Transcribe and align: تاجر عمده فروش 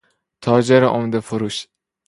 تاجر 0.43 0.83
عمده 0.85 1.19
فروش 1.19 1.67